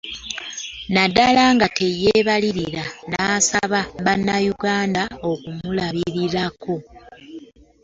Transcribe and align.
Naddala 0.93 1.43
nga 1.53 1.67
teyeebalira 1.77 2.83
n'asaba 3.09 3.81
Bannayuganda 4.05 5.03
okumulabilako. 5.31 6.75